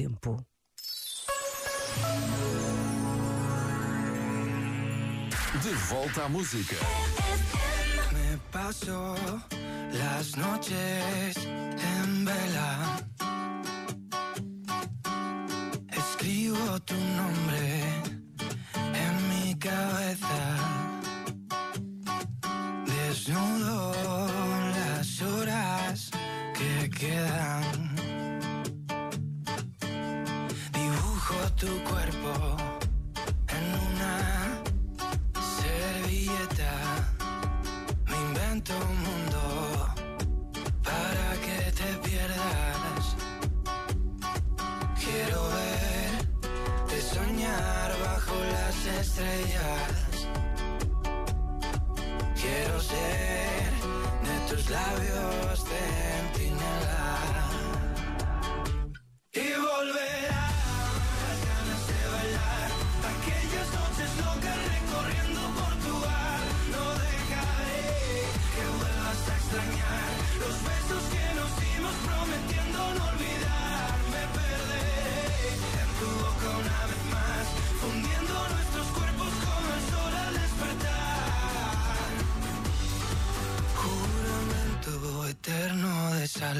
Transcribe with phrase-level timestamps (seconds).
[0.00, 0.36] tempo.
[5.62, 6.76] De volta à música.
[8.12, 9.14] Me paso
[9.92, 11.36] las noches
[11.92, 12.70] en vela.
[15.98, 17.39] Escribo tu nome.
[38.62, 39.88] tanto mundo
[40.82, 43.16] para que te pierdas.
[45.02, 46.10] Quiero ver
[46.86, 50.28] verte soñar bajo las estrellas.
[52.34, 53.72] Quiero ser
[54.26, 56.39] de tus labios templos
[86.40, 86.54] Ya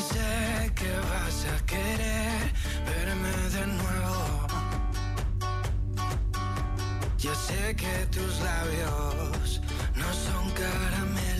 [0.00, 2.52] sé que vas a querer
[2.86, 4.46] verme de nuevo.
[7.18, 9.60] Ya sé que tus labios
[9.96, 11.35] no son caramelo.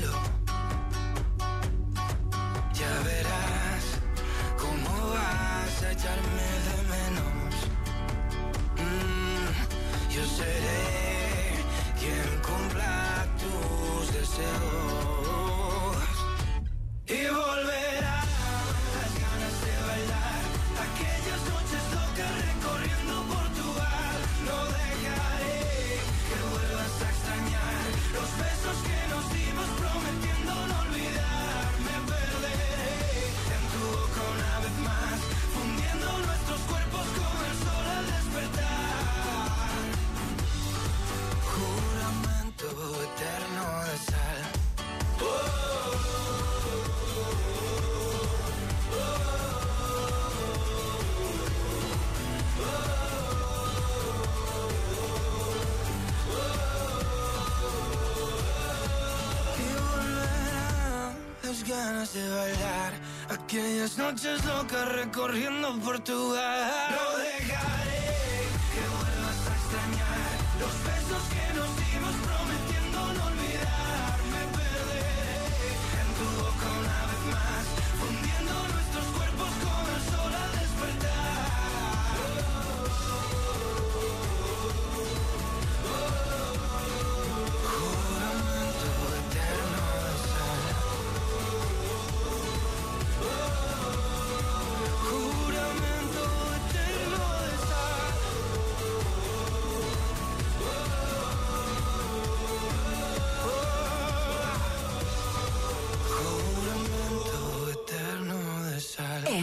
[61.67, 62.93] ganas de bailar.
[63.29, 67.26] Aquellas noches locas recorriendo Portugal.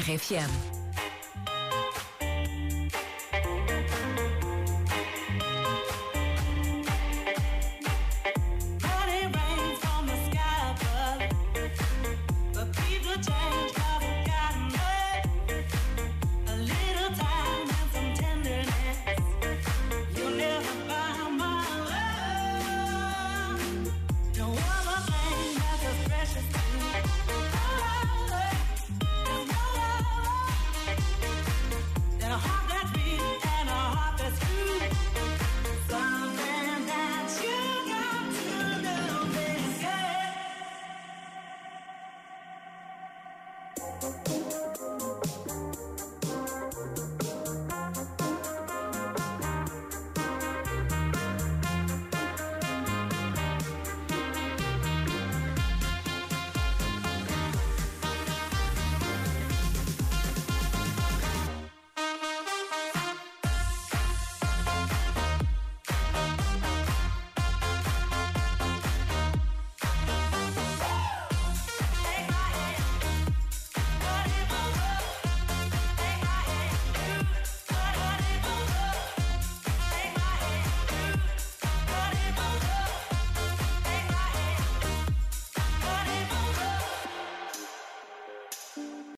[0.04, 0.73] RFM.